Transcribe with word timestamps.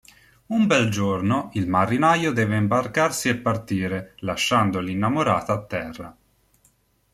Un 0.47 0.65
bel 0.65 0.89
giorno, 0.89 1.51
il 1.53 1.67
marinaio 1.69 2.31
deve 2.33 2.55
imbarcarsi 2.57 3.29
e 3.29 3.37
partire, 3.37 4.15
lasciando 4.21 4.79
l'innamorata 4.79 5.53
a 5.53 5.63
terra. 5.63 6.17